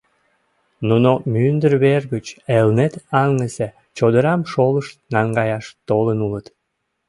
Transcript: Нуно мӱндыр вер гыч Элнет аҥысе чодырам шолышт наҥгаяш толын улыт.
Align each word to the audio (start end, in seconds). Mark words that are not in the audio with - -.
Нуно 0.87 1.11
мӱндыр 1.33 1.73
вер 1.83 2.03
гыч 2.13 2.25
Элнет 2.57 2.93
аҥысе 3.23 3.67
чодырам 3.97 4.41
шолышт 4.51 4.95
наҥгаяш 5.13 5.65
толын 5.87 6.19
улыт. 6.27 6.45